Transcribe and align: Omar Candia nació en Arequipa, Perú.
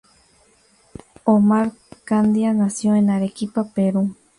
Omar 1.25 1.73
Candia 2.05 2.53
nació 2.53 2.95
en 2.95 3.11
Arequipa, 3.11 3.65
Perú. 3.65 4.15